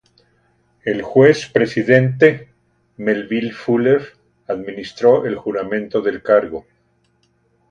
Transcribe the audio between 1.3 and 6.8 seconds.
presidente, Melville Fuller, administró el juramento del cargo.